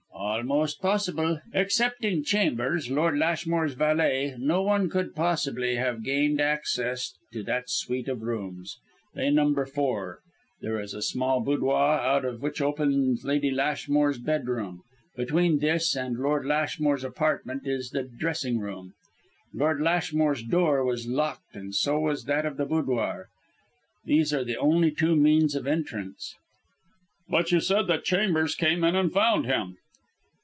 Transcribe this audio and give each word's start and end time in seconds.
"Almost 0.41 0.79
impossible. 0.79 1.39
Excepting 1.53 2.23
Chambers, 2.23 2.89
Lord 2.89 3.15
Lashmore's 3.17 3.73
valet, 3.73 4.33
no 4.39 4.63
one 4.63 4.89
could 4.89 5.13
possibly 5.13 5.75
have 5.75 6.03
gained 6.03 6.39
access 6.41 7.13
to 7.33 7.43
that 7.43 7.69
suite 7.69 8.07
of 8.07 8.21
rooms. 8.23 8.77
They 9.13 9.29
number 9.29 9.65
four. 9.67 10.19
There 10.61 10.79
is 10.79 10.93
a 10.95 11.01
small 11.01 11.41
boudoir, 11.41 11.99
out 11.99 12.23
of 12.25 12.41
which 12.41 12.61
opens 12.61 13.23
Lady 13.25 13.51
Lashmore's 13.51 14.17
bedroom; 14.19 14.81
between 15.17 15.59
this 15.59 15.95
and 15.95 16.17
Lord 16.17 16.43
Lashmore's 16.45 17.03
apartment 17.03 17.67
is 17.67 17.89
the 17.89 18.03
dressing 18.03 18.57
room. 18.57 18.93
Lord 19.53 19.79
Lashmore's 19.81 20.41
door 20.43 20.83
was 20.83 21.07
locked 21.07 21.55
and 21.55 21.75
so 21.75 21.99
was 21.99 22.23
that 22.25 22.45
of 22.47 22.57
the 22.57 22.65
boudoir. 22.65 23.27
These 24.05 24.33
are 24.33 24.45
the 24.45 24.57
only 24.57 24.89
two 24.91 25.15
means 25.15 25.53
of 25.55 25.67
entrance." 25.67 26.33
"But 27.29 27.51
you 27.51 27.59
said 27.59 27.85
that 27.87 28.05
Chambers 28.05 28.55
came 28.55 28.83
in 28.83 28.95
and 28.95 29.11
found 29.13 29.45
him." 29.45 29.77